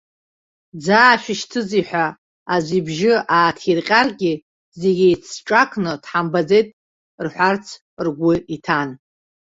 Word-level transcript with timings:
Дзаашәышьҭзеи 0.79 1.83
ҳәа 1.87 2.05
аӡә 2.55 2.71
ибжьы 2.79 3.13
ааҭирҟьаргьы 3.35 4.33
зегь 4.79 5.01
еицҿакны 5.07 5.91
дҳамбаӡеит 6.01 6.67
рҳәарц 7.25 7.65
ргәы 8.05 8.33
иҭан. 8.55 8.89